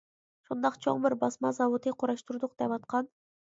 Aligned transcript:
شۇنداق 0.47 0.79
چوڭ 0.85 1.03
بىر 1.03 1.15
باسما 1.25 1.53
زاۋۇتى 1.59 1.95
قۇراشتۇردۇق 2.01 2.59
دەۋاتقان. 2.65 3.15